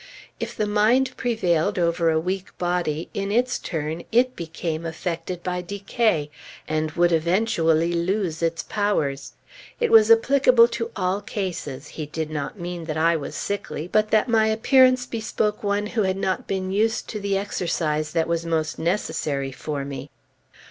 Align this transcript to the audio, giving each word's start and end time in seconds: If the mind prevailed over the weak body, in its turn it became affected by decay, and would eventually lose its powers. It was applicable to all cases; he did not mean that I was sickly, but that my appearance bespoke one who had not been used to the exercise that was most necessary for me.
If 0.39 0.55
the 0.57 0.65
mind 0.65 1.15
prevailed 1.15 1.77
over 1.77 2.11
the 2.11 2.19
weak 2.19 2.57
body, 2.57 3.07
in 3.13 3.31
its 3.31 3.59
turn 3.59 4.01
it 4.11 4.35
became 4.35 4.83
affected 4.83 5.43
by 5.43 5.61
decay, 5.61 6.31
and 6.67 6.89
would 6.93 7.11
eventually 7.11 7.93
lose 7.93 8.41
its 8.41 8.63
powers. 8.63 9.33
It 9.79 9.91
was 9.91 10.09
applicable 10.09 10.69
to 10.69 10.89
all 10.95 11.21
cases; 11.21 11.89
he 11.89 12.07
did 12.07 12.31
not 12.31 12.59
mean 12.59 12.85
that 12.85 12.97
I 12.97 13.15
was 13.15 13.35
sickly, 13.35 13.87
but 13.87 14.09
that 14.09 14.27
my 14.27 14.47
appearance 14.47 15.05
bespoke 15.05 15.63
one 15.63 15.85
who 15.85 16.01
had 16.01 16.17
not 16.17 16.47
been 16.47 16.71
used 16.71 17.07
to 17.09 17.19
the 17.19 17.37
exercise 17.37 18.11
that 18.13 18.27
was 18.27 18.43
most 18.43 18.79
necessary 18.79 19.51
for 19.51 19.85
me. 19.85 20.09